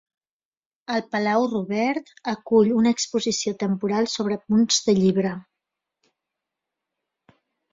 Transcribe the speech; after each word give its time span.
El 0.93 1.03
Palau 1.15 1.43
Robert 1.51 2.09
acull 2.31 2.71
una 2.79 2.93
exposició 2.97 3.53
temporal 3.65 4.09
sobre 4.15 4.39
punts 4.47 4.81
de 4.89 4.97
llibre. 5.01 5.35